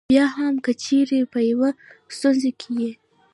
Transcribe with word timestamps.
بیا 0.09 0.25
هم 0.37 0.53
که 0.65 0.71
چېرې 0.83 1.19
په 1.33 1.39
یوې 1.49 1.69
ستونزه 2.15 2.51
کې 2.59 2.71
یې. 2.81 2.91